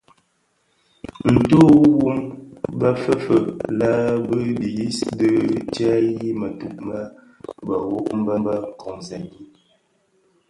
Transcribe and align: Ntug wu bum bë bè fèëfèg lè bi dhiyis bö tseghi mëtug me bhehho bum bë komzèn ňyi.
Ntug 1.33 1.67
wu 1.79 1.89
bum 1.99 2.19
bë 2.77 2.79
bè 2.79 2.89
fèëfèg 3.01 3.45
lè 3.79 3.91
bi 4.27 4.39
dhiyis 4.61 4.97
bö 5.17 5.29
tseghi 5.73 6.29
mëtug 6.39 6.75
me 6.87 6.99
bhehho 7.65 7.95
bum 8.05 8.21
bë 8.45 8.55
komzèn 8.81 9.21
ňyi. 9.27 9.43